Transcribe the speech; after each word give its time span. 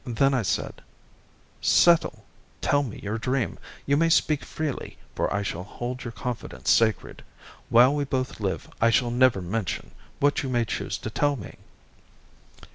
Then 0.03 0.33
I 0.33 0.41
said: 0.41 0.81
"Settle, 1.61 2.25
tell 2.59 2.81
me 2.81 2.99
your 3.03 3.19
dream. 3.19 3.59
You 3.85 3.97
may 3.97 4.09
speak 4.09 4.43
freely, 4.43 4.97
for 5.15 5.31
I 5.31 5.43
shall 5.43 5.61
hold 5.63 6.03
your 6.03 6.11
confidence 6.11 6.71
sacred. 6.71 7.23
While 7.69 7.93
we 7.93 8.05
both 8.05 8.39
live 8.39 8.67
I 8.81 8.89
shall 8.89 9.11
never 9.11 9.43
mention 9.43 9.91
what 10.19 10.41
you 10.41 10.49
may 10.49 10.65
choose 10.65 10.97
to 10.97 11.11
tell 11.11 11.35
me." 11.35 11.55